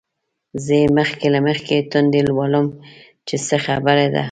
زه 0.63 0.73
یې 0.81 0.87
مخکې 0.97 1.27
له 1.33 1.39
مخکې 1.47 1.75
تندی 1.91 2.21
لولم 2.29 2.65
چې 3.27 3.35
څه 3.47 3.55
خبره 3.65 4.05
ده. 4.13 4.19